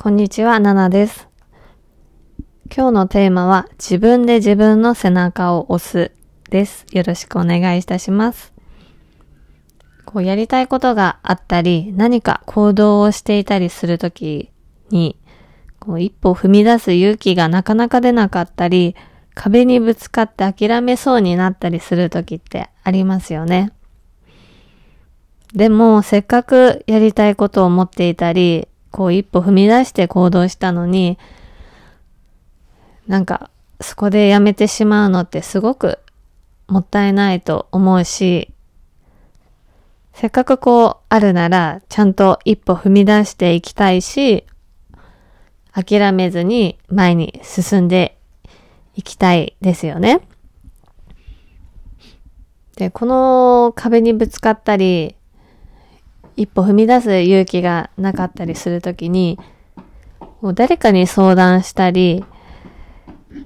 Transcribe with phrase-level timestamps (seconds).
[0.00, 1.26] こんにちは、ナナです。
[2.72, 6.12] 今日のテーマは自分で自分の背中を押す
[6.50, 6.86] です。
[6.92, 8.52] よろしくお願いいたします。
[10.04, 14.52] こうやりたいことがあったり、何か行動をしていたりするとき
[14.90, 15.18] に、
[15.80, 18.94] こう一歩踏み出す勇気がなかなか出なかったり、
[19.34, 23.72] 壁にぶつかって諦めそうになったりするときってありますよね。
[25.54, 31.18] でも、せっかくやりたいことを持っていたり、こう一歩踏み出して行動したのに、
[33.06, 33.50] なんか、
[33.80, 36.00] そこでやめてしまうのってすごく
[36.66, 38.52] もったいないと思うし、
[40.12, 44.44] せっかくこうあるなら、ちゃんと一歩踏み出していきたいし、
[45.72, 48.18] 諦めずに前に進んで
[48.96, 50.20] いきたいですよね。
[52.76, 55.14] で、この壁にぶつかったり、
[56.38, 59.40] 一歩踏み出す勇気がなかったりするときに、
[60.40, 62.24] もう誰かに相談したり、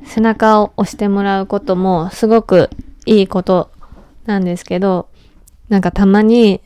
[0.04, 2.68] 背中を押してもらうこともすごく
[3.06, 3.70] いいこと
[4.26, 5.08] なんですけど、
[5.70, 6.60] なんかたまに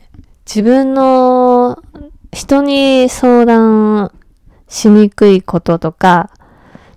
[0.45, 1.81] 自分の
[2.33, 4.11] 人に相談
[4.69, 6.31] しにくいこととか、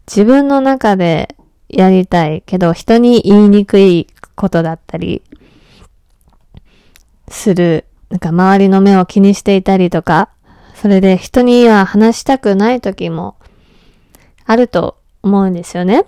[0.08, 1.36] 自分の中で
[1.68, 5.22] やりたいけど人に言いにくいことだったり
[7.28, 10.30] するなんか周りの目を気にしていたりとか、
[10.76, 13.36] それで人には話したくない時も
[14.46, 16.06] あると思うんですよね。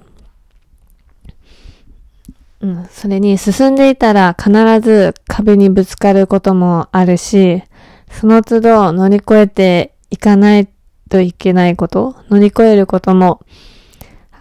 [2.61, 7.63] うん、それに進んでいたら必ず壁にぶつかることもあるし、
[8.11, 10.67] その都度乗り越えていかない
[11.09, 13.41] といけないこと、乗り越えることも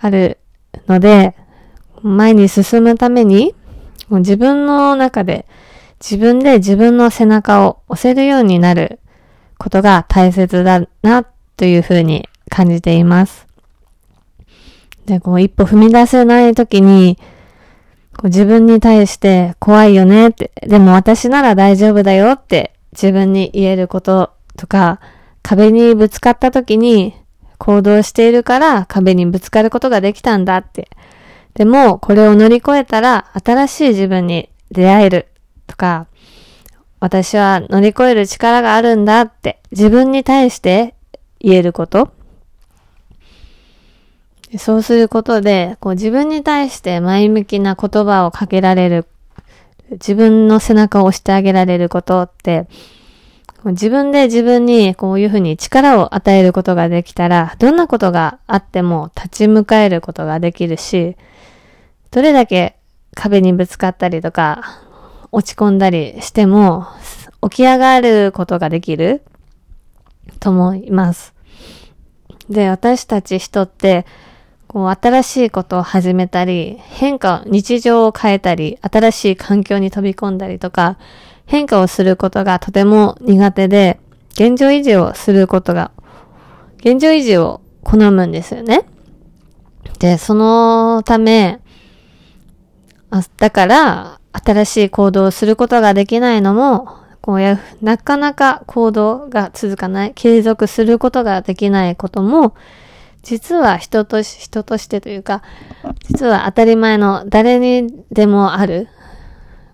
[0.00, 0.38] ある
[0.86, 1.34] ので、
[2.02, 3.54] 前に進むために、
[4.10, 5.46] 自分の中で
[6.00, 9.00] 自分で自分の背中を押せるようになる
[9.58, 11.24] ことが大切だな
[11.56, 13.46] というふうに感じています。
[15.04, 17.18] で、こう一歩踏み出せないときに、
[18.16, 25.00] こう自分に対して怖いよねって、でも私なら大丈夫だよって自分に言えることとか、
[25.42, 27.14] 壁にぶつかったときに
[27.58, 30.88] 行動しているから壁にぶつかることができたんだって。
[31.54, 35.29] でも、これを乗り越えたら新しい自分に出会える
[35.80, 36.06] か、
[37.00, 40.94] 私は乗り越える力があるんだって自分に対して
[41.40, 42.12] 言えること。
[44.58, 49.06] そうすることで、こう自分に対して前向きな言葉をかけられる、
[49.92, 52.68] 自分の背中を押してあげられることって、
[53.64, 61.16] 自分で自分にこういうふうに力を与えることができたら、どんなことがあっても立ち向かえることができるし、
[62.10, 62.76] どれだけ
[63.14, 64.82] 壁にぶつかったりとか、
[65.32, 66.86] 落ち込んだりしても、
[67.42, 69.22] 起き上がることができる
[70.40, 71.34] と思います。
[72.48, 74.06] で、私たち人って、
[74.66, 80.98] こう、新しいことを始めたり、変化、日常を変えたり、新しい環境に飛び込んだりとか、
[81.46, 84.00] 変化をすることがとても苦手で、
[84.34, 85.90] 現状維持をすることが、
[86.78, 88.84] 現状維持を好むんですよね。
[89.98, 91.60] で、そのため、
[93.10, 102.54] あだから、新しい行動をすることができないのも、こうや、なかなか行動が続かない、継続することができないことも、
[103.22, 105.42] 実は人とし、人としてというか、
[106.08, 108.88] 実は当たり前の誰にでもある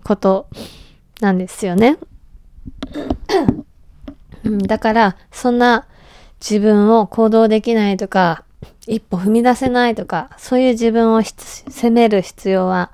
[0.03, 0.47] こと
[1.21, 1.97] なんですよね。
[4.43, 5.85] だから、そんな
[6.41, 8.43] 自分を行動できないとか、
[8.87, 12.91] 一歩踏み出せないとか、そういう自分を責める必要は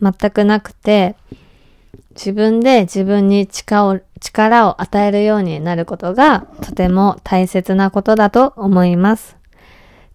[0.00, 1.16] 全くなくて、
[2.14, 9.36] 自分で自分に力を力を与えるようになることがとても大切なことだと思います。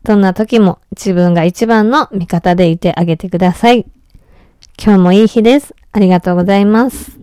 [0.04, 3.86] どんな時も自分が一番の味方でいてあげてください。
[4.82, 5.76] 今日もいい日です。
[5.92, 7.19] ありがとうございます。